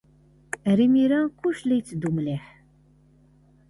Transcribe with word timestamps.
Ar 0.69 0.79
imir-a, 0.85 1.19
kullec 1.39 1.61
la 1.67 1.75
itteddu 1.79 2.11
mliḥ. 2.15 2.45